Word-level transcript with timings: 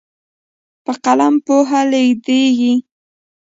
په 0.83 0.91
قلم 1.03 1.35
پوهه 1.45 1.81
لیږدېږي. 1.91 2.73